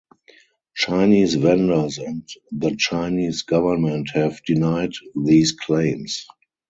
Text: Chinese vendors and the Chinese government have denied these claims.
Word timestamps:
Chinese 0.75 1.35
vendors 1.35 1.99
and 1.99 2.27
the 2.51 2.75
Chinese 2.75 3.43
government 3.43 4.09
have 4.15 4.43
denied 4.45 4.93
these 5.15 5.51
claims. 5.51 6.25